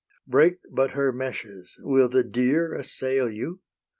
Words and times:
Break 0.25 0.57
but 0.71 0.93
her 0.97 1.11
meshes, 1.13 1.75
will 1.77 2.09
the 2.09 2.23
deer 2.23 2.73
Assail 2.73 3.29
you? 3.29 3.59